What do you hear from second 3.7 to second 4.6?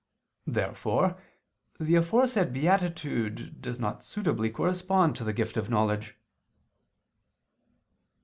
not suitably